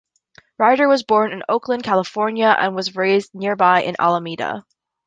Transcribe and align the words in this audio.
Rider 0.57 0.87
was 0.87 1.03
born 1.03 1.31
in 1.31 1.43
Oakland, 1.47 1.83
California, 1.83 2.47
and 2.47 2.75
was 2.75 2.95
raised 2.95 3.35
in 3.35 3.41
nearby 3.41 3.83
Alameda. 3.99 4.65